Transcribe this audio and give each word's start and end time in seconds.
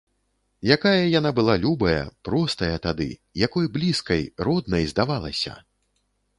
Якая 0.75 1.01
яна 1.19 1.31
была 1.39 1.57
любая, 1.65 2.01
простая 2.31 2.71
тады, 2.87 3.09
якой 3.45 3.71
блізкай, 3.79 4.27
роднай 4.51 4.83
здавалася! 4.97 5.53